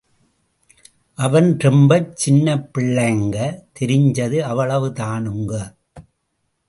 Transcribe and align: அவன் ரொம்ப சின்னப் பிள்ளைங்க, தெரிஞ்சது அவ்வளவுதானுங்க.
அவன் 1.17 1.59
ரொம்ப 1.59 2.11
சின்னப் 2.13 2.69
பிள்ளைங்க, 2.77 3.37
தெரிஞ்சது 3.79 4.39
அவ்வளவுதானுங்க. 4.51 5.75